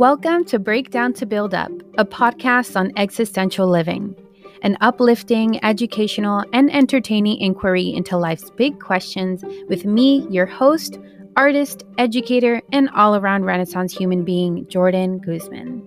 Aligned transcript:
Welcome 0.00 0.46
to 0.46 0.58
Breakdown 0.58 1.12
to 1.12 1.26
Build 1.26 1.52
Up, 1.52 1.70
a 1.98 2.06
podcast 2.06 2.74
on 2.74 2.90
existential 2.96 3.68
living, 3.68 4.16
an 4.62 4.78
uplifting, 4.80 5.62
educational, 5.62 6.42
and 6.54 6.74
entertaining 6.74 7.38
inquiry 7.38 7.92
into 7.92 8.16
life's 8.16 8.48
big 8.48 8.80
questions 8.80 9.44
with 9.68 9.84
me, 9.84 10.26
your 10.30 10.46
host, 10.46 10.98
artist, 11.36 11.84
educator, 11.98 12.62
and 12.72 12.88
all 12.94 13.14
around 13.14 13.44
Renaissance 13.44 13.94
human 13.94 14.24
being, 14.24 14.66
Jordan 14.68 15.18
Guzman. 15.18 15.82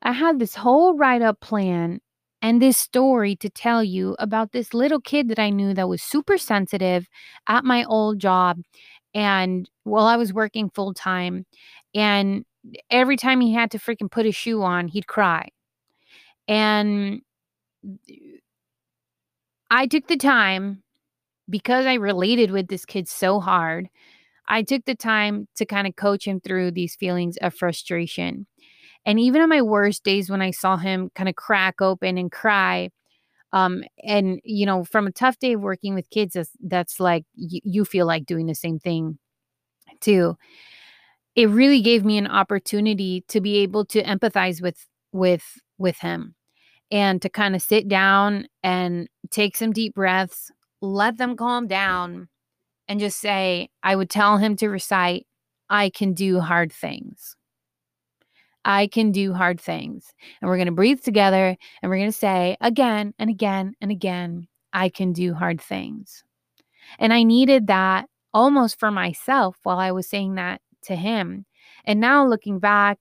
I 0.00 0.12
had 0.12 0.38
this 0.38 0.54
whole 0.54 0.96
write 0.96 1.22
up 1.22 1.40
plan 1.40 2.00
and 2.44 2.60
this 2.60 2.76
story 2.76 3.34
to 3.36 3.48
tell 3.48 3.82
you 3.82 4.14
about 4.18 4.52
this 4.52 4.74
little 4.74 5.00
kid 5.00 5.30
that 5.30 5.38
I 5.38 5.48
knew 5.48 5.72
that 5.72 5.88
was 5.88 6.02
super 6.02 6.36
sensitive 6.36 7.08
at 7.48 7.64
my 7.64 7.84
old 7.84 8.18
job. 8.18 8.60
And 9.14 9.66
while 9.84 10.04
I 10.04 10.16
was 10.16 10.30
working 10.34 10.68
full 10.68 10.92
time, 10.92 11.46
and 11.94 12.44
every 12.90 13.16
time 13.16 13.40
he 13.40 13.54
had 13.54 13.70
to 13.70 13.78
freaking 13.78 14.10
put 14.10 14.26
a 14.26 14.30
shoe 14.30 14.62
on, 14.62 14.88
he'd 14.88 15.06
cry. 15.06 15.48
And 16.46 17.22
I 19.70 19.86
took 19.86 20.06
the 20.08 20.18
time 20.18 20.82
because 21.48 21.86
I 21.86 21.94
related 21.94 22.50
with 22.50 22.68
this 22.68 22.84
kid 22.84 23.08
so 23.08 23.40
hard. 23.40 23.88
I 24.48 24.64
took 24.64 24.84
the 24.84 24.94
time 24.94 25.48
to 25.56 25.64
kind 25.64 25.86
of 25.86 25.96
coach 25.96 26.26
him 26.26 26.40
through 26.40 26.72
these 26.72 26.94
feelings 26.94 27.38
of 27.38 27.54
frustration. 27.54 28.46
And 29.06 29.20
even 29.20 29.42
on 29.42 29.48
my 29.48 29.62
worst 29.62 30.04
days 30.04 30.30
when 30.30 30.42
I 30.42 30.50
saw 30.50 30.76
him 30.76 31.10
kind 31.14 31.28
of 31.28 31.36
crack 31.36 31.80
open 31.82 32.18
and 32.18 32.32
cry, 32.32 32.90
um, 33.52 33.84
and 34.04 34.40
you 34.44 34.66
know, 34.66 34.84
from 34.84 35.06
a 35.06 35.12
tough 35.12 35.38
day 35.38 35.54
of 35.54 35.62
working 35.62 35.94
with 35.94 36.10
kids, 36.10 36.34
that's, 36.34 36.50
that's 36.62 37.00
like 37.00 37.24
y- 37.36 37.60
you 37.64 37.84
feel 37.84 38.06
like 38.06 38.26
doing 38.26 38.46
the 38.46 38.54
same 38.54 38.78
thing 38.80 39.18
too. 40.00 40.36
It 41.36 41.48
really 41.48 41.80
gave 41.82 42.04
me 42.04 42.18
an 42.18 42.26
opportunity 42.28 43.24
to 43.28 43.40
be 43.40 43.58
able 43.58 43.84
to 43.86 44.02
empathize 44.02 44.62
with 44.62 44.86
with 45.12 45.44
with 45.78 45.98
him 45.98 46.34
and 46.90 47.22
to 47.22 47.28
kind 47.28 47.56
of 47.56 47.62
sit 47.62 47.88
down 47.88 48.46
and 48.62 49.08
take 49.30 49.56
some 49.56 49.72
deep 49.72 49.94
breaths, 49.94 50.50
let 50.82 51.18
them 51.18 51.36
calm 51.36 51.66
down, 51.68 52.28
and 52.88 53.00
just 53.00 53.20
say, 53.20 53.70
I 53.82 53.96
would 53.96 54.10
tell 54.10 54.38
him 54.38 54.56
to 54.56 54.68
recite, 54.68 55.26
I 55.70 55.90
can 55.90 56.14
do 56.14 56.40
hard 56.40 56.72
things. 56.72 57.36
I 58.64 58.86
can 58.86 59.12
do 59.12 59.32
hard 59.32 59.60
things. 59.60 60.12
And 60.40 60.48
we're 60.48 60.56
going 60.56 60.66
to 60.66 60.72
breathe 60.72 61.02
together 61.02 61.56
and 61.82 61.90
we're 61.90 61.98
going 61.98 62.10
to 62.10 62.16
say 62.16 62.56
again 62.60 63.14
and 63.18 63.30
again 63.30 63.74
and 63.80 63.90
again, 63.90 64.48
I 64.72 64.88
can 64.88 65.12
do 65.12 65.34
hard 65.34 65.60
things. 65.60 66.24
And 66.98 67.12
I 67.12 67.22
needed 67.22 67.66
that 67.68 68.08
almost 68.32 68.78
for 68.78 68.90
myself 68.90 69.56
while 69.62 69.78
I 69.78 69.92
was 69.92 70.08
saying 70.08 70.34
that 70.34 70.60
to 70.82 70.96
him. 70.96 71.46
And 71.84 72.00
now 72.00 72.26
looking 72.26 72.58
back, 72.58 72.98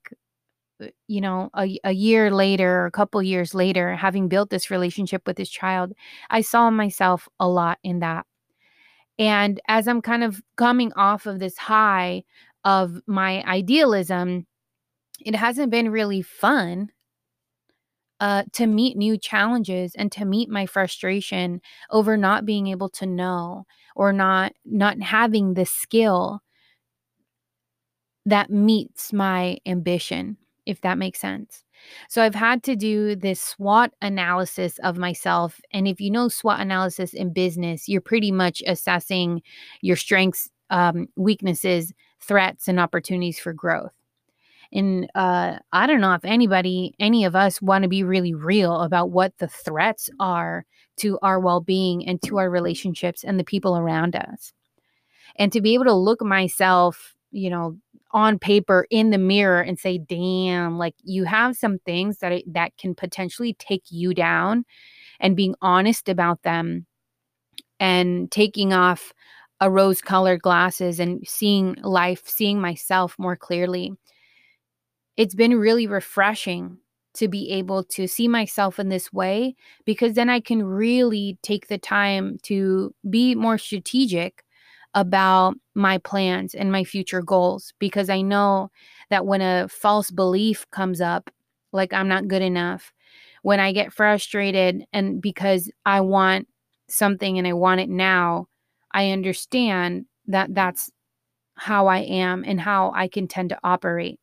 uh, 0.81 0.87
you 1.07 1.21
know, 1.21 1.49
a, 1.55 1.79
a 1.83 1.91
year 1.91 2.31
later, 2.31 2.85
a 2.85 2.91
couple 2.91 3.21
years 3.21 3.53
later, 3.53 3.95
having 3.95 4.27
built 4.27 4.49
this 4.49 4.69
relationship 4.69 5.25
with 5.25 5.37
this 5.37 5.49
child, 5.49 5.93
I 6.29 6.41
saw 6.41 6.69
myself 6.69 7.27
a 7.39 7.47
lot 7.47 7.79
in 7.83 7.99
that. 7.99 8.25
And 9.19 9.59
as 9.67 9.87
I'm 9.87 10.01
kind 10.01 10.23
of 10.23 10.41
coming 10.55 10.91
off 10.93 11.25
of 11.25 11.39
this 11.39 11.57
high 11.57 12.23
of 12.65 13.01
my 13.05 13.43
idealism, 13.43 14.47
it 15.25 15.35
hasn't 15.35 15.71
been 15.71 15.89
really 15.89 16.21
fun 16.21 16.89
uh, 18.19 18.43
to 18.53 18.67
meet 18.67 18.95
new 18.95 19.17
challenges 19.17 19.93
and 19.95 20.11
to 20.11 20.23
meet 20.23 20.49
my 20.49 20.65
frustration 20.65 21.61
over 21.89 22.15
not 22.15 22.45
being 22.45 22.67
able 22.67 22.89
to 22.89 23.05
know 23.05 23.65
or 23.95 24.13
not 24.13 24.53
not 24.65 25.01
having 25.01 25.53
the 25.53 25.65
skill 25.65 26.41
that 28.25 28.49
meets 28.49 29.11
my 29.11 29.57
ambition 29.65 30.37
if 30.65 30.79
that 30.79 30.97
makes 30.97 31.19
sense. 31.19 31.65
So 32.07 32.21
i've 32.23 32.35
had 32.35 32.63
to 32.63 32.77
do 32.77 33.15
this 33.15 33.41
swot 33.41 33.91
analysis 34.01 34.79
of 34.79 34.97
myself 34.97 35.59
and 35.71 35.85
if 35.85 35.99
you 35.99 36.09
know 36.09 36.29
swot 36.29 36.61
analysis 36.61 37.13
in 37.13 37.33
business 37.33 37.89
you're 37.89 37.99
pretty 37.99 38.31
much 38.31 38.63
assessing 38.65 39.41
your 39.81 39.97
strengths 39.97 40.49
um, 40.69 41.07
weaknesses 41.17 41.91
threats 42.21 42.69
and 42.69 42.79
opportunities 42.79 43.37
for 43.37 43.51
growth 43.51 43.91
and 44.73 45.07
uh, 45.13 45.59
I 45.71 45.85
don't 45.85 46.01
know 46.01 46.13
if 46.13 46.25
anybody, 46.25 46.95
any 46.99 47.25
of 47.25 47.35
us 47.35 47.61
want 47.61 47.83
to 47.83 47.87
be 47.87 48.03
really 48.03 48.33
real 48.33 48.81
about 48.81 49.11
what 49.11 49.37
the 49.37 49.47
threats 49.47 50.09
are 50.19 50.65
to 50.97 51.19
our 51.21 51.39
well 51.39 51.61
being 51.61 52.07
and 52.07 52.19
to 52.23 52.39
our 52.39 52.49
relationships 52.49 53.23
and 53.23 53.39
the 53.39 53.43
people 53.43 53.77
around 53.77 54.15
us. 54.15 54.51
And 55.35 55.51
to 55.53 55.61
be 55.61 55.75
able 55.75 55.85
to 55.85 55.93
look 55.93 56.21
myself, 56.23 57.15
you 57.31 57.51
know, 57.51 57.77
on 58.11 58.39
paper 58.39 58.87
in 58.89 59.11
the 59.11 59.17
mirror 59.17 59.61
and 59.61 59.77
say, 59.77 59.99
damn, 59.99 60.77
like 60.77 60.95
you 61.03 61.23
have 61.23 61.55
some 61.55 61.77
things 61.79 62.17
that, 62.19 62.43
that 62.47 62.75
can 62.77 62.95
potentially 62.95 63.53
take 63.53 63.83
you 63.89 64.13
down 64.13 64.65
and 65.19 65.35
being 65.35 65.55
honest 65.61 66.09
about 66.09 66.41
them 66.41 66.85
and 67.79 68.31
taking 68.31 68.73
off 68.73 69.13
a 69.59 69.69
rose 69.69 70.01
colored 70.01 70.41
glasses 70.41 70.99
and 70.99 71.27
seeing 71.27 71.75
life, 71.83 72.23
seeing 72.25 72.59
myself 72.59 73.15
more 73.17 73.35
clearly 73.35 73.93
it's 75.17 75.35
been 75.35 75.55
really 75.57 75.87
refreshing 75.87 76.77
to 77.15 77.27
be 77.27 77.51
able 77.51 77.83
to 77.83 78.07
see 78.07 78.27
myself 78.27 78.79
in 78.79 78.89
this 78.89 79.13
way 79.13 79.55
because 79.85 80.15
then 80.15 80.29
I 80.29 80.39
can 80.39 80.63
really 80.63 81.37
take 81.43 81.67
the 81.67 81.77
time 81.77 82.37
to 82.43 82.93
be 83.09 83.35
more 83.35 83.57
strategic 83.57 84.43
about 84.95 85.55
my 85.75 85.97
plans 85.99 86.53
and 86.55 86.71
my 86.71 86.83
future 86.83 87.21
goals 87.21 87.73
because 87.79 88.09
I 88.09 88.21
know 88.21 88.71
that 89.09 89.25
when 89.25 89.41
a 89.41 89.67
false 89.67 90.11
belief 90.11 90.69
comes 90.71 91.01
up, 91.01 91.29
like 91.71 91.93
I'm 91.93 92.07
not 92.07 92.27
good 92.27 92.41
enough, 92.41 92.91
when 93.41 93.59
I 93.59 93.71
get 93.73 93.93
frustrated 93.93 94.83
and 94.93 95.21
because 95.21 95.71
I 95.85 96.01
want 96.01 96.47
something 96.89 97.37
and 97.37 97.47
I 97.47 97.53
want 97.53 97.81
it 97.81 97.89
now, 97.89 98.47
I 98.91 99.11
understand 99.11 100.05
that 100.27 100.53
that's 100.53 100.91
how 101.55 101.87
I 101.87 101.99
am 101.99 102.43
and 102.45 102.59
how 102.59 102.91
I 102.95 103.07
can 103.07 103.27
tend 103.27 103.49
to 103.49 103.59
operate. 103.63 104.19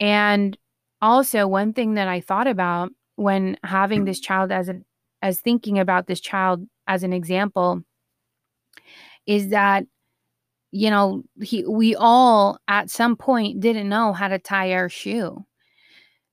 And 0.00 0.56
also 1.00 1.46
one 1.46 1.72
thing 1.72 1.94
that 1.94 2.08
I 2.08 2.20
thought 2.20 2.46
about 2.46 2.90
when 3.16 3.56
having 3.64 4.04
this 4.04 4.20
child 4.20 4.52
as 4.52 4.68
an 4.68 4.84
as 5.22 5.40
thinking 5.40 5.78
about 5.78 6.06
this 6.06 6.20
child 6.20 6.66
as 6.86 7.02
an 7.02 7.12
example 7.12 7.82
is 9.26 9.48
that 9.48 9.84
you 10.72 10.90
know 10.90 11.22
he 11.42 11.64
we 11.64 11.94
all 11.96 12.58
at 12.68 12.90
some 12.90 13.16
point 13.16 13.60
didn't 13.60 13.88
know 13.88 14.12
how 14.12 14.28
to 14.28 14.38
tie 14.38 14.72
our 14.72 14.88
shoe. 14.88 15.44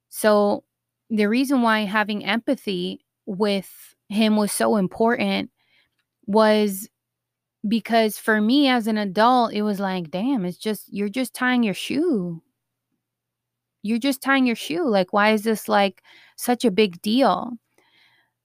So 0.10 0.64
the 1.10 1.28
reason 1.28 1.62
why 1.62 1.82
having 1.82 2.26
empathy 2.26 3.06
with 3.26 3.96
him 4.10 4.36
was 4.36 4.52
so 4.52 4.76
important 4.76 5.50
was 6.26 6.90
because 7.68 8.18
for 8.18 8.42
me 8.42 8.68
as 8.68 8.88
an 8.88 8.98
adult 8.98 9.54
it 9.54 9.62
was 9.62 9.80
like 9.80 10.12
damn 10.12 10.46
it's 10.46 10.58
just 10.58 10.92
you're 10.92 11.10
just 11.10 11.34
tying 11.34 11.64
your 11.64 11.74
shoe 11.74 12.42
you're 13.84 14.00
just 14.00 14.22
tying 14.22 14.48
your 14.48 14.56
shoe. 14.56 14.88
Like, 14.88 15.14
why 15.14 15.32
is 15.32 15.44
this 15.44 15.68
like 15.70 16.02
such 16.38 16.66
a 16.66 16.72
big 16.72 17.02
deal? 17.02 17.52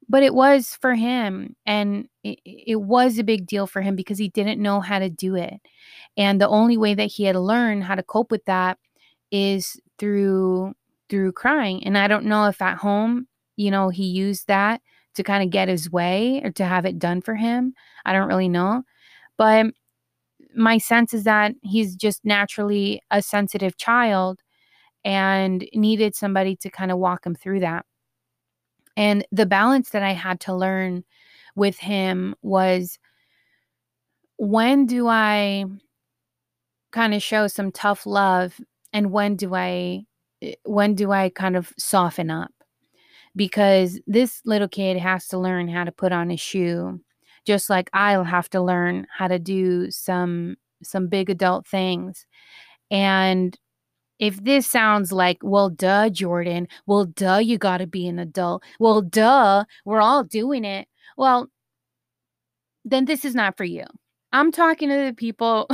But 0.09 0.22
it 0.22 0.34
was 0.34 0.76
for 0.81 0.94
him. 0.94 1.54
And 1.65 2.09
it, 2.25 2.41
it 2.44 2.81
was 2.82 3.19
a 3.19 3.25
big 3.25 3.47
deal 3.47 3.66
for 3.66 3.81
him 3.81 3.94
because 3.97 4.19
he 4.19 4.28
didn't 4.28 4.60
know 4.60 4.81
how 4.81 4.98
to 4.98 5.09
do 5.09 5.34
it. 5.37 5.54
And 6.16 6.41
the 6.41 6.48
only 6.48 6.77
way 6.77 6.94
that 6.94 7.06
he 7.06 7.25
had 7.25 7.37
learned 7.37 7.84
how 7.84 7.94
to 7.94 8.03
cope 8.03 8.31
with 8.31 8.44
that 8.47 8.78
is 9.31 9.81
through 9.98 10.75
through 11.09 11.32
crying. 11.32 11.84
And 11.87 11.97
I 11.97 12.09
don't 12.09 12.27
know 12.27 12.47
if 12.47 12.60
at 12.60 12.77
home, 12.77 13.28
you 13.56 13.71
know, 13.71 13.88
he 13.88 14.04
used 14.04 14.47
that 14.48 14.82
to 15.15 15.22
kind 15.22 15.43
of 15.43 15.50
get 15.50 15.69
his 15.69 15.91
way 15.91 16.42
or 16.45 16.51
to 16.53 16.65
have 16.65 16.84
it 16.84 16.98
done 16.98 17.22
for 17.22 17.34
him. 17.34 17.74
I 18.04 18.13
don't 18.13 18.28
really 18.28 18.48
know. 18.48 18.83
But 19.39 19.66
my 20.54 20.78
sense 20.78 21.15
is 21.15 21.24
that 21.24 21.54
he's 21.63 21.97
just 21.97 22.24
naturally 22.24 23.01
a 23.10 23.22
sensitive 23.22 23.77
child 23.78 24.42
and 25.04 25.68
needed 25.74 26.15
somebody 26.15 26.56
to 26.56 26.71
kind 26.71 26.91
of 26.91 26.98
walk 26.98 27.27
him 27.27 27.34
through 27.34 27.60
that. 27.60 27.84
And 28.97 29.24
the 29.30 29.47
balance 29.47 29.91
that 29.91 30.03
I 30.03 30.12
had 30.12 30.41
to 30.41 30.54
learn 30.54 31.04
with 31.54 31.78
him 31.78 32.34
was 32.42 32.98
when 34.39 34.86
do 34.86 35.06
I 35.09 35.65
kind 36.92 37.15
of 37.15 37.22
show 37.22 37.47
some 37.47 37.71
tough 37.72 38.06
love 38.06 38.60
and 38.92 39.12
when 39.12 39.36
do 39.36 39.54
I 39.54 40.04
eh, 40.42 40.54
when 40.65 40.95
do 40.95 41.12
I 41.12 41.30
kind 41.30 41.56
of 41.56 41.72
soften 41.78 42.30
up? 42.30 42.53
Because 43.36 44.01
this 44.06 44.41
little 44.44 44.68
kid 44.68 44.97
has 44.98 45.28
to 45.28 45.39
learn 45.39 45.68
how 45.68 45.84
to 45.84 45.92
put 45.92 46.12
on 46.12 46.30
a 46.30 46.36
shoe 46.36 47.01
just 47.47 47.71
like 47.71 47.89
I'll 47.94 48.24
have 48.24 48.51
to 48.51 48.60
learn 48.60 49.06
how 49.10 49.28
to 49.28 49.39
do 49.39 49.91
some 49.91 50.56
some 50.83 51.09
big 51.09 51.30
adult 51.30 51.66
things. 51.66 52.27
And 52.91 53.59
if 54.18 54.42
this 54.42 54.66
sounds 54.66 55.12
like, 55.12 55.38
well, 55.42 55.70
duh, 55.70 56.09
Jordan, 56.10 56.68
well, 56.86 57.06
duh, 57.06 57.38
you 57.38 57.59
got 57.59 57.78
to 57.78 57.86
be 57.86 58.06
an 58.09 58.18
adult. 58.18 58.62
Well, 58.80 59.03
duh, 59.03 59.65
we're 59.84 60.00
all 60.00 60.24
doing 60.24 60.65
it. 60.65 60.88
Well, 61.16 61.48
then 62.84 63.04
this 63.04 63.24
is 63.24 63.34
not 63.34 63.56
for 63.56 63.65
you. 63.65 63.84
I'm 64.32 64.53
talking 64.53 64.91
to 64.91 64.97
the 65.06 65.15
people 65.15 65.68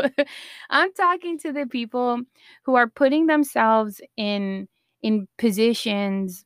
I'm 0.70 0.92
talking 0.92 1.38
to 1.38 1.52
the 1.52 1.66
people 1.66 2.20
who 2.64 2.74
are 2.74 2.86
putting 2.86 3.26
themselves 3.26 4.00
in 4.16 4.68
in 5.02 5.26
positions 5.38 6.44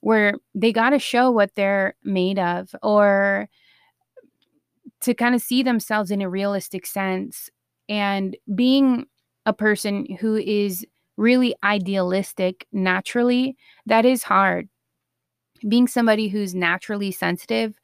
where 0.00 0.34
they 0.54 0.72
got 0.72 0.90
to 0.90 0.98
show 0.98 1.30
what 1.30 1.54
they're 1.54 1.94
made 2.04 2.38
of 2.38 2.74
or 2.82 3.48
to 5.00 5.14
kind 5.14 5.34
of 5.34 5.40
see 5.40 5.62
themselves 5.62 6.10
in 6.10 6.20
a 6.20 6.28
realistic 6.28 6.86
sense 6.86 7.48
and 7.88 8.36
being 8.54 9.06
a 9.46 9.52
person 9.52 10.06
who 10.20 10.36
is 10.36 10.86
really 11.16 11.54
idealistic 11.62 12.66
naturally 12.72 13.56
that 13.86 14.04
is 14.04 14.22
hard. 14.22 14.68
Being 15.68 15.86
somebody 15.86 16.28
who's 16.28 16.54
naturally 16.54 17.12
sensitive 17.12 17.78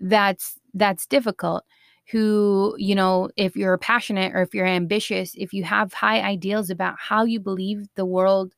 that's 0.00 0.58
that's 0.74 1.06
difficult. 1.06 1.64
Who 2.10 2.74
you 2.78 2.94
know 2.94 3.30
if 3.36 3.56
you're 3.56 3.78
passionate 3.78 4.34
or 4.34 4.42
if 4.42 4.54
you're 4.54 4.66
ambitious 4.66 5.34
if 5.36 5.52
you 5.52 5.64
have 5.64 5.92
high 5.92 6.20
ideals 6.20 6.68
about 6.70 6.96
how 6.98 7.24
you 7.24 7.40
believe 7.40 7.86
the 7.94 8.04
world 8.04 8.54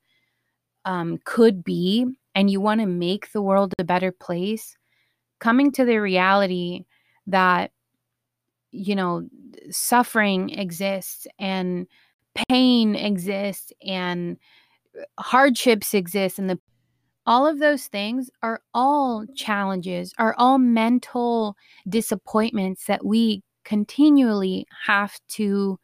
um, 0.85 1.19
could 1.25 1.63
be 1.63 2.07
and 2.35 2.51
you 2.51 2.61
want 2.61 2.81
to 2.81 2.87
make 2.87 3.33
the 3.33 3.43
world 3.43 3.73
a 3.79 3.85
better 3.85 4.13
place 4.13 4.77
coming 5.39 5.71
to 5.73 5.85
the 5.85 5.99
reality 5.99 6.85
that 7.27 7.71
you 8.71 8.97
know 8.97 9.29
suffering 9.71 10.51
exists 10.51 11.27
and 11.39 11.87
pain 12.49 12.95
exists 12.95 13.73
and 13.87 14.37
hardships 15.19 15.95
exist 15.95 16.39
and 16.39 16.51
the 16.51 16.59
all 17.27 17.47
of 17.47 17.59
those 17.59 17.87
things 17.87 18.31
are 18.43 18.61
all 18.75 19.25
challenges, 19.35 20.13
are 20.19 20.35
all 20.37 20.59
mental 20.59 21.57
disappointments 21.89 22.87
that 22.87 23.05
we 23.05 23.43
continually 23.65 24.67
have 24.87 25.19
to 25.29 25.79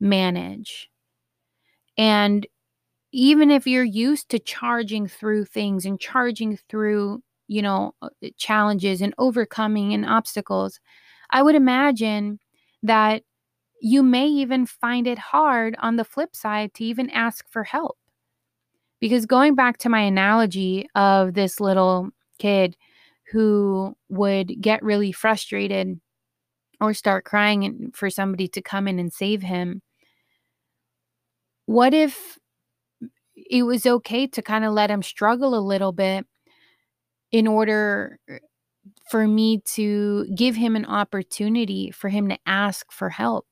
manage. 0.00 0.90
And 1.96 2.46
even 3.12 3.50
if 3.50 3.66
you're 3.66 3.84
used 3.84 4.28
to 4.30 4.38
charging 4.38 5.06
through 5.06 5.44
things 5.44 5.86
and 5.86 6.00
charging 6.00 6.56
through, 6.68 7.22
you 7.46 7.62
know, 7.62 7.94
uh, 8.02 8.08
challenges 8.38 9.00
and 9.00 9.14
overcoming 9.18 9.92
and 9.92 10.06
obstacles, 10.06 10.80
I 11.30 11.42
would 11.42 11.54
imagine 11.54 12.40
that 12.82 13.22
you 13.82 14.04
may 14.04 14.28
even 14.28 14.64
find 14.64 15.08
it 15.08 15.18
hard 15.18 15.74
on 15.80 15.96
the 15.96 16.04
flip 16.04 16.36
side 16.36 16.72
to 16.72 16.84
even 16.84 17.10
ask 17.10 17.44
for 17.50 17.64
help. 17.64 17.98
Because 19.00 19.26
going 19.26 19.56
back 19.56 19.78
to 19.78 19.88
my 19.88 20.00
analogy 20.00 20.88
of 20.94 21.34
this 21.34 21.58
little 21.58 22.10
kid 22.38 22.76
who 23.32 23.96
would 24.08 24.60
get 24.60 24.84
really 24.84 25.10
frustrated 25.10 26.00
or 26.80 26.94
start 26.94 27.24
crying 27.24 27.90
for 27.92 28.08
somebody 28.08 28.46
to 28.48 28.62
come 28.62 28.86
in 28.86 29.00
and 29.00 29.12
save 29.12 29.42
him, 29.42 29.82
what 31.66 31.92
if 31.92 32.38
it 33.34 33.64
was 33.64 33.84
okay 33.84 34.28
to 34.28 34.42
kind 34.42 34.64
of 34.64 34.72
let 34.72 34.92
him 34.92 35.02
struggle 35.02 35.56
a 35.56 35.66
little 35.66 35.90
bit 35.90 36.24
in 37.32 37.48
order 37.48 38.20
uh, 38.30 38.36
for 39.10 39.26
me 39.26 39.60
to 39.64 40.24
give 40.36 40.54
him 40.54 40.76
an 40.76 40.86
opportunity 40.86 41.90
for 41.90 42.10
him 42.10 42.28
to 42.28 42.38
ask 42.46 42.92
for 42.92 43.08
help? 43.08 43.46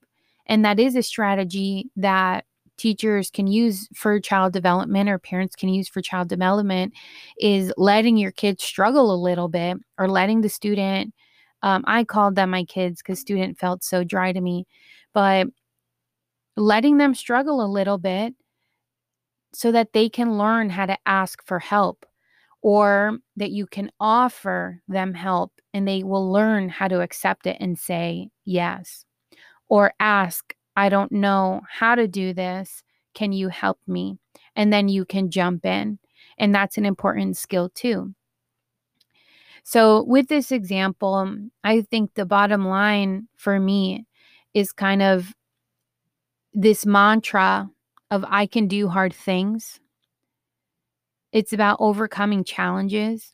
And 0.51 0.65
that 0.65 0.81
is 0.81 0.97
a 0.97 1.01
strategy 1.01 1.89
that 1.95 2.43
teachers 2.77 3.29
can 3.29 3.47
use 3.47 3.87
for 3.95 4.19
child 4.19 4.51
development 4.51 5.07
or 5.09 5.17
parents 5.17 5.55
can 5.55 5.69
use 5.69 5.87
for 5.87 6.01
child 6.01 6.27
development 6.27 6.93
is 7.39 7.71
letting 7.77 8.17
your 8.17 8.31
kids 8.31 8.61
struggle 8.61 9.13
a 9.13 9.23
little 9.23 9.47
bit 9.47 9.77
or 9.97 10.09
letting 10.09 10.41
the 10.41 10.49
student 10.49 11.13
um, 11.61 11.83
i 11.85 12.03
called 12.03 12.35
them 12.35 12.49
my 12.49 12.63
kids 12.63 13.01
because 13.01 13.19
student 13.19 13.57
felt 13.57 13.83
so 13.83 14.03
dry 14.03 14.33
to 14.33 14.41
me 14.41 14.65
but 15.13 15.47
letting 16.57 16.97
them 16.97 17.13
struggle 17.13 17.63
a 17.63 17.69
little 17.69 17.99
bit 17.99 18.33
so 19.53 19.71
that 19.71 19.93
they 19.93 20.09
can 20.09 20.39
learn 20.39 20.69
how 20.71 20.87
to 20.87 20.97
ask 21.05 21.45
for 21.45 21.59
help 21.59 22.03
or 22.63 23.19
that 23.35 23.51
you 23.51 23.67
can 23.67 23.91
offer 23.99 24.81
them 24.87 25.13
help 25.13 25.51
and 25.71 25.87
they 25.87 26.01
will 26.01 26.31
learn 26.31 26.67
how 26.67 26.87
to 26.87 27.01
accept 27.01 27.45
it 27.45 27.57
and 27.59 27.77
say 27.77 28.27
yes 28.43 29.05
or 29.71 29.93
ask 30.01 30.53
I 30.75 30.89
don't 30.89 31.11
know 31.13 31.61
how 31.69 31.95
to 31.95 32.07
do 32.07 32.33
this. 32.33 32.83
Can 33.13 33.31
you 33.31 33.47
help 33.47 33.79
me? 33.87 34.17
And 34.55 34.71
then 34.71 34.89
you 34.89 35.05
can 35.05 35.31
jump 35.31 35.65
in. 35.65 35.97
And 36.37 36.53
that's 36.53 36.77
an 36.77 36.85
important 36.85 37.37
skill 37.37 37.69
too. 37.69 38.13
So, 39.63 40.03
with 40.03 40.27
this 40.27 40.51
example, 40.51 41.37
I 41.63 41.81
think 41.81 42.13
the 42.13 42.25
bottom 42.25 42.65
line 42.67 43.27
for 43.37 43.59
me 43.59 44.07
is 44.53 44.73
kind 44.73 45.01
of 45.01 45.33
this 46.53 46.85
mantra 46.85 47.69
of 48.09 48.25
I 48.27 48.47
can 48.47 48.67
do 48.67 48.89
hard 48.89 49.13
things. 49.13 49.79
It's 51.31 51.53
about 51.53 51.77
overcoming 51.79 52.43
challenges 52.43 53.33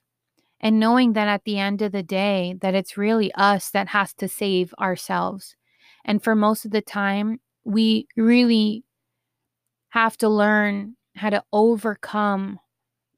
and 0.60 0.80
knowing 0.80 1.14
that 1.14 1.28
at 1.28 1.46
the 1.46 1.58
end 1.58 1.82
of 1.82 1.94
the 1.94 2.04
day 2.04 2.56
that 2.62 2.76
it's 2.76 2.98
really 2.98 3.32
us 3.34 3.72
that 3.72 3.88
has 3.88 4.14
to 4.16 4.28
save 4.28 4.74
ourselves 4.80 5.57
and 6.08 6.24
for 6.24 6.36
most 6.36 6.66
of 6.66 6.72
the 6.72 6.82
time, 6.82 7.40
we 7.66 8.08
really 8.16 8.86
have 9.90 10.18
to 10.18 10.30
learn 10.30 10.96
how 11.16 11.30
to 11.30 11.44
overcome 11.52 12.60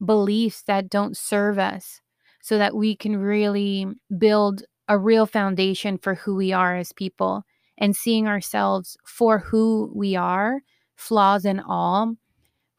beliefs 0.04 0.64
that 0.64 0.90
don't 0.90 1.16
serve 1.16 1.60
us 1.60 2.02
so 2.42 2.58
that 2.58 2.76
we 2.76 2.96
can 2.96 3.18
really 3.18 3.86
build 4.18 4.64
a 4.88 4.98
real 4.98 5.28
foundation 5.28 5.98
for 6.00 6.16
who 6.16 6.36
we 6.36 6.52
are 6.52 6.76
as 6.78 6.92
people 6.92 7.44
and 7.78 7.96
seeing 7.96 8.28
ourselves 8.28 8.98
for 9.06 9.40
who 9.40 9.92
we 9.94 10.16
are, 10.16 10.62
flaws 10.96 11.46
and 11.46 11.62
all, 11.68 12.16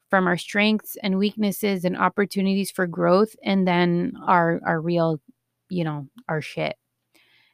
from 0.09 0.27
our 0.27 0.37
strengths 0.37 0.97
and 1.01 1.17
weaknesses 1.17 1.85
and 1.85 1.95
opportunities 1.95 2.69
for 2.69 2.85
growth, 2.85 3.33
and 3.43 3.65
then 3.65 4.13
our 4.27 4.59
our 4.65 4.81
real, 4.81 5.21
you 5.69 5.85
know, 5.85 6.07
our 6.27 6.41
shit. 6.41 6.75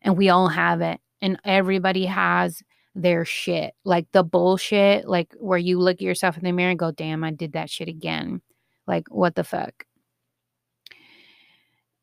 And 0.01 0.17
we 0.17 0.29
all 0.29 0.47
have 0.47 0.81
it 0.81 0.99
and 1.21 1.39
everybody 1.43 2.05
has 2.05 2.61
their 2.95 3.25
shit. 3.25 3.73
Like 3.85 4.07
the 4.11 4.23
bullshit, 4.23 5.07
like 5.07 5.33
where 5.39 5.57
you 5.57 5.79
look 5.79 5.95
at 5.95 6.01
yourself 6.01 6.37
in 6.37 6.43
the 6.43 6.51
mirror 6.51 6.71
and 6.71 6.79
go, 6.79 6.91
damn, 6.91 7.23
I 7.23 7.31
did 7.31 7.53
that 7.53 7.69
shit 7.69 7.87
again. 7.87 8.41
Like, 8.87 9.07
what 9.09 9.35
the 9.35 9.43
fuck? 9.43 9.85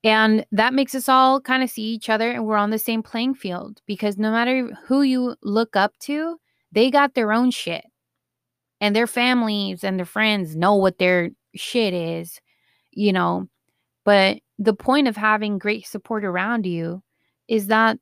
And 0.04 0.44
that 0.52 0.74
makes 0.74 0.94
us 0.94 1.08
all 1.08 1.40
kind 1.40 1.62
of 1.62 1.70
see 1.70 1.82
each 1.82 2.10
other 2.10 2.30
and 2.30 2.44
we're 2.44 2.58
on 2.58 2.70
the 2.70 2.78
same 2.78 3.02
playing 3.02 3.34
field 3.34 3.80
because 3.86 4.18
no 4.18 4.30
matter 4.30 4.68
who 4.86 5.00
you 5.00 5.34
look 5.42 5.76
up 5.76 5.96
to, 6.00 6.36
they 6.72 6.90
got 6.90 7.14
their 7.14 7.32
own 7.32 7.50
shit. 7.50 7.84
And 8.80 8.94
their 8.94 9.06
families 9.06 9.82
and 9.82 9.98
their 9.98 10.04
friends 10.04 10.54
know 10.54 10.74
what 10.74 10.98
their 10.98 11.30
shit 11.54 11.94
is, 11.94 12.38
you 12.90 13.14
know. 13.14 13.48
But 14.04 14.40
the 14.58 14.74
point 14.74 15.08
of 15.08 15.16
having 15.16 15.58
great 15.58 15.86
support 15.86 16.22
around 16.22 16.66
you 16.66 17.02
is 17.48 17.68
that 17.68 17.98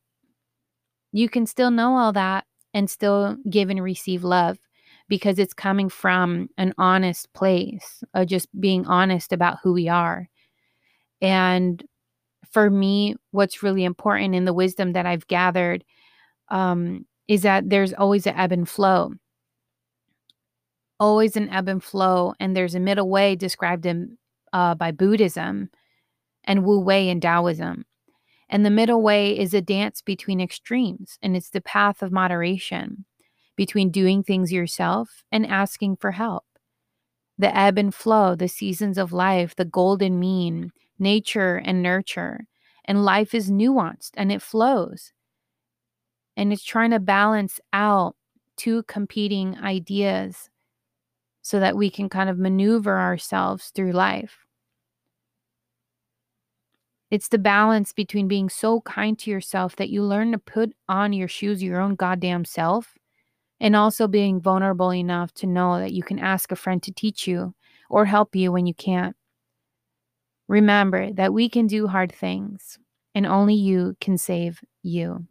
you 1.12 1.28
can 1.28 1.47
still 1.47 1.71
know 1.71 1.97
all 1.97 2.12
that 2.12 2.45
and 2.75 2.88
still 2.88 3.37
give 3.49 3.71
and 3.71 3.83
receive 3.83 4.25
love 4.25 4.59
because 5.09 5.38
it's 5.38 5.54
coming 5.54 5.88
from 5.88 6.49
an 6.57 6.73
honest 6.78 7.33
place 7.35 8.02
of 8.14 8.26
just 8.26 8.49
being 8.59 8.87
honest 8.87 9.33
about 9.33 9.59
who 9.62 9.75
we 9.75 9.88
are. 9.88 10.28
And 11.21 11.83
for 12.50 12.71
me, 12.71 13.16
what's 13.31 13.62
really 13.62 13.85
important 13.85 14.35
in 14.35 14.45
the 14.45 14.54
wisdom 14.54 14.92
that 14.92 15.07
I've 15.07 15.26
gathered 15.26 15.85
um, 16.49 17.07
is 17.28 17.42
that 17.42 17.69
there's 17.69 17.92
always 17.92 18.26
an 18.26 18.37
ebb 18.37 18.52
and 18.52 18.69
flow. 18.69 19.12
Always 20.99 21.37
an 21.37 21.49
ebb 21.50 21.69
and 21.69 21.83
flow. 21.83 22.35
And 22.40 22.57
there's 22.57 22.75
a 22.75 22.81
middle 22.81 23.09
way 23.09 23.37
described 23.37 23.87
in, 23.87 24.16
uh, 24.52 24.75
by 24.75 24.92
Buddhism 24.92 25.71
and 26.45 26.64
Wu 26.64 26.81
Wei 26.81 27.09
in 27.09 27.21
Taoism. 27.21 27.85
And 28.52 28.66
the 28.66 28.71
middle 28.71 29.00
way 29.00 29.37
is 29.37 29.54
a 29.54 29.62
dance 29.62 30.02
between 30.02 30.38
extremes, 30.38 31.18
and 31.23 31.35
it's 31.35 31.49
the 31.49 31.62
path 31.62 32.02
of 32.02 32.12
moderation 32.12 33.06
between 33.56 33.90
doing 33.90 34.23
things 34.23 34.52
yourself 34.52 35.25
and 35.32 35.47
asking 35.47 35.97
for 35.97 36.11
help. 36.11 36.44
The 37.38 37.56
ebb 37.56 37.78
and 37.78 37.94
flow, 37.94 38.35
the 38.35 38.49
seasons 38.49 38.99
of 38.99 39.11
life, 39.11 39.56
the 39.56 39.64
golden 39.64 40.21
mean, 40.21 40.71
nature 40.99 41.56
and 41.64 41.82
nurture. 41.82 42.44
And 42.85 43.06
life 43.06 43.32
is 43.32 43.50
nuanced 43.50 44.11
and 44.18 44.30
it 44.30 44.42
flows. 44.42 45.14
And 46.37 46.52
it's 46.52 46.62
trying 46.62 46.90
to 46.90 47.00
balance 47.00 47.59
out 47.73 48.16
two 48.59 48.82
competing 48.82 49.56
ideas 49.61 50.50
so 51.40 51.59
that 51.59 51.76
we 51.76 51.88
can 51.88 52.11
kind 52.11 52.28
of 52.28 52.38
maneuver 52.38 52.99
ourselves 52.99 53.73
through 53.75 53.92
life. 53.92 54.44
It's 57.12 57.28
the 57.28 57.37
balance 57.37 57.92
between 57.92 58.26
being 58.26 58.49
so 58.49 58.81
kind 58.81 59.19
to 59.19 59.31
yourself 59.31 59.76
that 59.76 59.90
you 59.90 60.02
learn 60.02 60.33
to 60.33 60.38
put 60.38 60.73
on 60.88 61.12
your 61.12 61.28
shoes 61.28 61.62
your 61.62 61.78
own 61.78 61.95
goddamn 61.95 62.47
self 62.47 62.95
and 63.61 63.76
also 63.76 64.09
being 64.09 64.40
vulnerable 64.40 64.95
enough 64.95 65.31
to 65.35 65.47
know 65.47 65.78
that 65.78 65.92
you 65.92 66.02
can 66.02 66.19
ask 66.19 66.50
a 66.50 66.57
friend 66.57 66.83
to 66.85 66.90
teach 66.90 67.26
you 67.26 67.54
or 67.90 68.07
help 68.07 68.35
you 68.35 68.50
when 68.50 68.64
you 68.64 68.73
can't. 68.73 69.14
Remember 70.49 71.12
that 71.12 71.35
we 71.35 71.50
can 71.50 71.66
do 71.66 71.87
hard 71.87 72.11
things 72.11 72.78
and 73.14 73.26
only 73.26 73.57
you 73.57 73.95
can 74.00 74.16
save 74.16 74.61
you. 74.83 75.26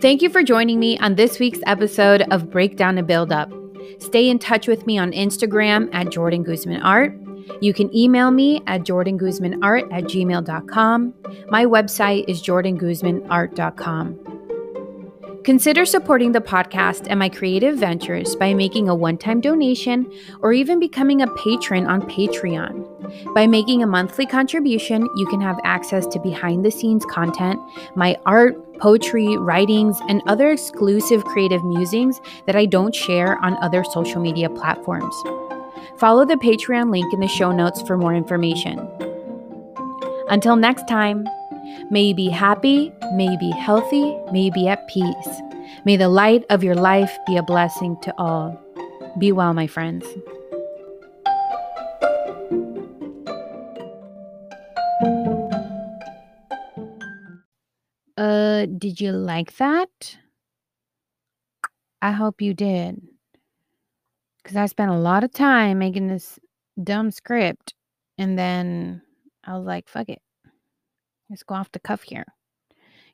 Thank 0.00 0.22
you 0.22 0.30
for 0.30 0.42
joining 0.42 0.80
me 0.80 0.98
on 0.98 1.16
this 1.16 1.38
week's 1.38 1.58
episode 1.66 2.22
of 2.30 2.50
Breakdown 2.50 2.96
and 2.96 3.06
Build 3.06 3.30
Up. 3.30 3.52
Stay 3.98 4.30
in 4.30 4.38
touch 4.38 4.66
with 4.66 4.86
me 4.86 4.96
on 4.96 5.12
Instagram 5.12 5.90
at 5.92 6.08
Jordan 6.08 6.42
Guzman 6.42 6.80
Art. 6.80 7.14
You 7.60 7.74
can 7.74 7.94
email 7.94 8.30
me 8.30 8.62
at 8.66 8.80
jordanguzmanart 8.80 9.92
at 9.92 10.04
gmail.com. 10.04 11.14
My 11.48 11.66
website 11.66 12.24
is 12.28 12.42
jordanguzmanart.com. 12.42 14.39
Consider 15.44 15.86
supporting 15.86 16.32
the 16.32 16.40
podcast 16.40 17.06
and 17.08 17.18
my 17.18 17.30
creative 17.30 17.78
ventures 17.78 18.36
by 18.36 18.52
making 18.52 18.90
a 18.90 18.94
one 18.94 19.16
time 19.16 19.40
donation 19.40 20.10
or 20.42 20.52
even 20.52 20.78
becoming 20.78 21.22
a 21.22 21.34
patron 21.34 21.86
on 21.86 22.02
Patreon. 22.02 23.34
By 23.34 23.46
making 23.46 23.82
a 23.82 23.86
monthly 23.86 24.26
contribution, 24.26 25.08
you 25.16 25.26
can 25.26 25.40
have 25.40 25.58
access 25.64 26.06
to 26.08 26.18
behind 26.18 26.64
the 26.64 26.70
scenes 26.70 27.06
content, 27.06 27.58
my 27.96 28.18
art, 28.26 28.54
poetry, 28.78 29.38
writings, 29.38 29.98
and 30.08 30.22
other 30.26 30.50
exclusive 30.50 31.24
creative 31.24 31.64
musings 31.64 32.20
that 32.46 32.54
I 32.56 32.66
don't 32.66 32.94
share 32.94 33.38
on 33.38 33.56
other 33.62 33.82
social 33.82 34.20
media 34.20 34.50
platforms. 34.50 35.14
Follow 35.96 36.26
the 36.26 36.36
Patreon 36.36 36.90
link 36.90 37.12
in 37.14 37.20
the 37.20 37.28
show 37.28 37.50
notes 37.50 37.80
for 37.82 37.96
more 37.96 38.14
information. 38.14 38.78
Until 40.28 40.56
next 40.56 40.86
time, 40.86 41.26
may 41.90 42.02
you 42.02 42.14
be 42.14 42.28
happy, 42.28 42.92
may 43.14 43.32
you 43.32 43.38
be 43.38 43.50
healthy, 43.50 44.16
may 44.32 44.42
you 44.42 44.52
be 44.52 44.68
at 44.68 44.86
peace. 44.88 45.28
May 45.84 45.96
the 45.96 46.08
light 46.08 46.44
of 46.50 46.62
your 46.64 46.74
life 46.74 47.16
be 47.26 47.36
a 47.36 47.42
blessing 47.42 47.96
to 48.02 48.14
all. 48.18 48.60
Be 49.18 49.32
well, 49.32 49.54
my 49.54 49.66
friends. 49.66 50.04
Uh, 58.16 58.66
did 58.76 59.00
you 59.00 59.12
like 59.12 59.56
that? 59.56 60.18
I 62.02 62.12
hope 62.12 62.42
you 62.42 62.52
did. 62.52 63.00
Because 64.42 64.56
I 64.56 64.66
spent 64.66 64.90
a 64.90 64.98
lot 64.98 65.24
of 65.24 65.32
time 65.32 65.78
making 65.78 66.08
this 66.08 66.38
dumb 66.82 67.10
script. 67.10 67.74
And 68.18 68.38
then 68.38 69.00
I 69.44 69.56
was 69.56 69.66
like, 69.66 69.88
fuck 69.88 70.08
it. 70.10 70.20
Let's 71.30 71.42
go 71.42 71.54
off 71.54 71.72
the 71.72 71.78
cuff 71.78 72.02
here. 72.02 72.26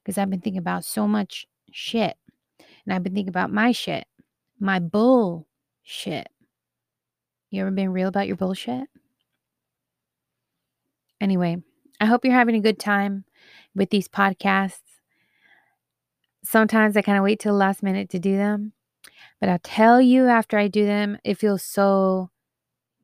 Because 0.03 0.19
I've 0.19 0.31
been 0.31 0.41
thinking 0.41 0.59
about 0.59 0.85
so 0.85 1.07
much 1.07 1.47
shit. 1.71 2.17
And 2.59 2.95
I've 2.95 3.03
been 3.03 3.15
thinking 3.15 3.29
about 3.29 3.53
my 3.53 3.73
shit, 3.73 4.07
my 4.59 4.79
bullshit. 4.79 6.29
You 7.51 7.61
ever 7.61 7.71
been 7.71 7.93
real 7.93 8.09
about 8.09 8.27
your 8.27 8.37
bullshit? 8.37 8.89
Anyway, 11.21 11.59
I 12.01 12.07
hope 12.07 12.25
you're 12.25 12.35
having 12.35 12.57
a 12.57 12.61
good 12.61 12.79
time 12.79 13.25
with 13.75 13.91
these 13.91 14.09
podcasts 14.09 14.81
sometimes 16.47 16.97
I 16.97 17.03
kind 17.03 17.19
of 17.19 17.25
wait 17.25 17.41
till 17.41 17.53
the 17.53 17.59
last 17.59 17.83
minute 17.83 18.11
to 18.11 18.19
do 18.19 18.37
them. 18.37 18.73
But 19.41 19.49
I'll 19.49 19.61
tell 19.63 20.01
you 20.01 20.29
after 20.29 20.59
I 20.59 20.69
do 20.69 20.87
them, 20.87 21.19
it 21.25 21.39
feels 21.39 21.63
so 21.63 22.31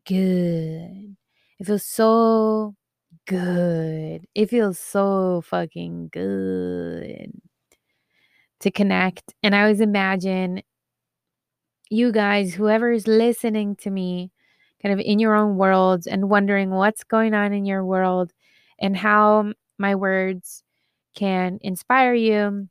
good. 0.07 1.17
It 1.59 1.67
feels 1.67 1.85
so 1.85 2.75
good. 3.27 4.27
It 4.35 4.51
feels 4.51 4.79
so 4.79 5.43
fucking 5.43 6.11
good 6.13 7.33
to 8.61 8.71
connect. 8.71 9.35
And 9.43 9.55
I 9.55 9.63
always 9.63 9.81
imagine 9.81 10.63
you 11.91 12.13
guys, 12.13 12.55
whoever 12.55 12.91
is 12.93 13.07
listening 13.07 13.77
to 13.77 13.91
me, 13.91 14.31
kind 14.83 14.93
of 14.93 15.05
in 15.05 15.19
your 15.19 15.35
own 15.35 15.57
worlds 15.57 16.07
and 16.07 16.31
wondering 16.31 16.71
what's 16.71 17.05
going 17.05 17.35
on 17.35 17.53
in 17.53 17.67
your 17.67 17.85
world 17.85 18.33
and 18.79 18.97
how 18.97 19.53
my 19.79 19.95
words 19.95 20.63
can 21.15 21.59
inspire 21.63 22.15
you 22.15 22.69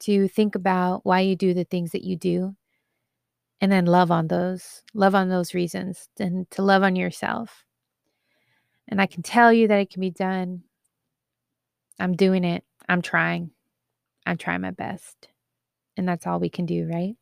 to 0.00 0.28
think 0.28 0.54
about 0.54 1.04
why 1.04 1.20
you 1.20 1.36
do 1.36 1.54
the 1.54 1.64
things 1.64 1.92
that 1.92 2.04
you 2.04 2.16
do 2.16 2.54
and 3.60 3.72
then 3.72 3.86
love 3.86 4.10
on 4.10 4.28
those, 4.28 4.82
love 4.94 5.14
on 5.14 5.28
those 5.28 5.54
reasons, 5.54 6.08
and 6.18 6.50
to 6.50 6.62
love 6.62 6.82
on 6.82 6.96
yourself. 6.96 7.65
And 8.88 9.00
I 9.00 9.06
can 9.06 9.22
tell 9.22 9.52
you 9.52 9.68
that 9.68 9.80
it 9.80 9.90
can 9.90 10.00
be 10.00 10.10
done. 10.10 10.62
I'm 11.98 12.14
doing 12.14 12.44
it. 12.44 12.64
I'm 12.88 13.02
trying. 13.02 13.50
I'm 14.26 14.36
trying 14.36 14.60
my 14.60 14.70
best. 14.70 15.28
And 15.96 16.08
that's 16.08 16.26
all 16.26 16.38
we 16.38 16.50
can 16.50 16.66
do, 16.66 16.88
right? 16.92 17.16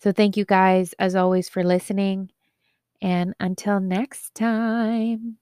So 0.00 0.12
thank 0.12 0.36
you 0.36 0.44
guys, 0.44 0.94
as 0.98 1.14
always, 1.14 1.48
for 1.48 1.62
listening. 1.64 2.30
And 3.02 3.34
until 3.40 3.80
next 3.80 4.34
time. 4.34 5.39